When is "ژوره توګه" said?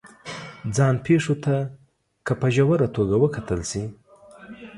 2.55-3.15